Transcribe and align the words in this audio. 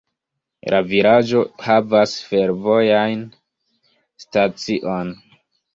La 0.73 0.79
vilaĝo 0.93 1.43
havas 1.67 2.15
fervojan 2.31 3.23
stacion. 4.27 5.17